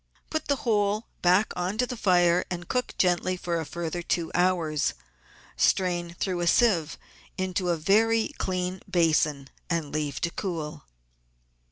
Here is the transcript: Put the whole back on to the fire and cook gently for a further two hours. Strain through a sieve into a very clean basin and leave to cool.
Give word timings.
Put 0.31 0.47
the 0.47 0.55
whole 0.65 1.05
back 1.21 1.53
on 1.55 1.77
to 1.77 1.85
the 1.85 1.95
fire 1.95 2.43
and 2.49 2.67
cook 2.67 2.95
gently 2.97 3.37
for 3.37 3.59
a 3.59 3.65
further 3.67 4.01
two 4.01 4.31
hours. 4.33 4.95
Strain 5.55 6.15
through 6.19 6.39
a 6.39 6.47
sieve 6.47 6.97
into 7.37 7.69
a 7.69 7.77
very 7.77 8.29
clean 8.39 8.81
basin 8.89 9.51
and 9.69 9.91
leave 9.91 10.19
to 10.21 10.31
cool. 10.31 10.85